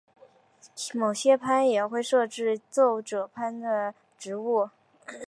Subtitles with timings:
[0.95, 4.71] 某些藩也会设置奏者番的职务。